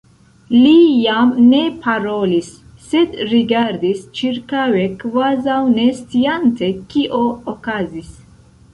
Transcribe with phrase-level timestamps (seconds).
[0.53, 2.49] Li jam ne parolis,
[2.87, 7.25] sed rigardis ĉirkaŭe kvazaŭ ne sciante kio
[7.57, 8.15] okazis.